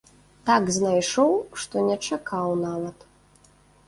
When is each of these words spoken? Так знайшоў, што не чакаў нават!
Так 0.49 0.69
знайшоў, 0.77 1.29
што 1.63 1.83
не 1.89 1.97
чакаў 2.07 2.47
нават! 2.65 3.05